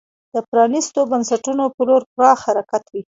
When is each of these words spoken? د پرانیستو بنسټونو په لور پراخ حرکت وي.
د 0.33 0.35
پرانیستو 0.49 0.99
بنسټونو 1.11 1.63
په 1.75 1.81
لور 1.87 2.01
پراخ 2.13 2.39
حرکت 2.47 2.83
وي. 2.93 3.01